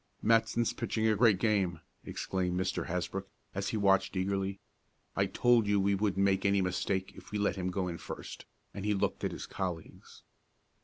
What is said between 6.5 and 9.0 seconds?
mistake if we let him go in first," and he